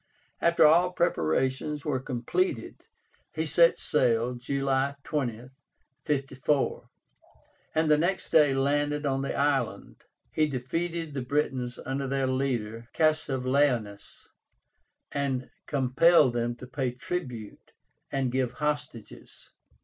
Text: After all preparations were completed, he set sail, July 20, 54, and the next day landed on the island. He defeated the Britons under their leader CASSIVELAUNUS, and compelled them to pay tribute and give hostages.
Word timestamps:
After 0.41 0.65
all 0.65 0.93
preparations 0.93 1.85
were 1.85 1.99
completed, 1.99 2.87
he 3.35 3.45
set 3.45 3.77
sail, 3.77 4.33
July 4.33 4.95
20, 5.03 5.49
54, 6.05 6.89
and 7.75 7.91
the 7.91 7.99
next 7.99 8.29
day 8.31 8.51
landed 8.55 9.05
on 9.05 9.21
the 9.21 9.35
island. 9.37 9.97
He 10.31 10.47
defeated 10.47 11.13
the 11.13 11.21
Britons 11.21 11.77
under 11.85 12.07
their 12.07 12.25
leader 12.25 12.87
CASSIVELAUNUS, 12.93 14.29
and 15.11 15.51
compelled 15.67 16.33
them 16.33 16.55
to 16.55 16.65
pay 16.65 16.93
tribute 16.93 17.73
and 18.11 18.31
give 18.31 18.53
hostages. 18.53 19.51